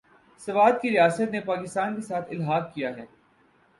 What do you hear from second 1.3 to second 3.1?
نے پاکستان کے ساتھ الحاق کیا تھا۔